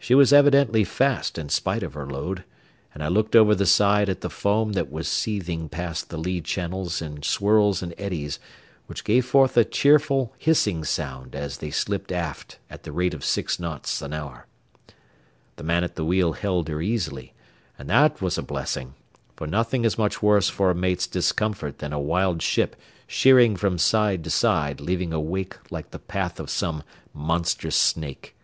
She 0.00 0.16
was 0.16 0.32
evidently 0.32 0.82
fast 0.82 1.38
in 1.38 1.48
spite 1.48 1.84
of 1.84 1.94
her 1.94 2.04
load, 2.04 2.42
and 2.92 3.04
I 3.04 3.06
looked 3.06 3.36
over 3.36 3.54
the 3.54 3.66
side 3.66 4.08
at 4.08 4.20
the 4.20 4.28
foam 4.28 4.72
that 4.72 4.90
was 4.90 5.06
seething 5.06 5.68
past 5.68 6.08
the 6.10 6.16
lee 6.18 6.40
channels 6.40 7.00
in 7.00 7.22
swirls 7.22 7.80
and 7.80 7.94
eddies 7.96 8.40
which 8.86 9.04
gave 9.04 9.24
forth 9.24 9.56
a 9.56 9.64
cheerful 9.64 10.34
hissing 10.38 10.82
sound 10.82 11.36
as 11.36 11.58
they 11.58 11.70
slipped 11.70 12.10
aft 12.10 12.58
at 12.68 12.82
the 12.82 12.90
rate 12.90 13.14
of 13.14 13.24
six 13.24 13.60
knots 13.60 14.02
an 14.02 14.12
hour. 14.12 14.48
The 15.54 15.62
man 15.62 15.84
at 15.84 15.94
the 15.94 16.04
wheel 16.04 16.32
held 16.32 16.66
her 16.66 16.82
easily, 16.82 17.32
and 17.78 17.88
that 17.88 18.20
was 18.20 18.36
a 18.36 18.42
blessing; 18.42 18.94
for 19.36 19.46
nothing 19.46 19.84
is 19.84 19.96
much 19.96 20.20
worse 20.20 20.48
for 20.48 20.72
a 20.72 20.74
mate's 20.74 21.06
discomfort 21.06 21.78
than 21.78 21.92
a 21.92 22.00
wild 22.00 22.42
ship 22.42 22.74
sheering 23.06 23.54
from 23.54 23.78
side 23.78 24.24
to 24.24 24.30
side 24.30 24.80
leaving 24.80 25.12
a 25.12 25.20
wake 25.20 25.56
like 25.70 25.92
the 25.92 26.00
path 26.00 26.40
of 26.40 26.50
some 26.50 26.82
monstrous 27.14 27.76
snake. 27.76 28.34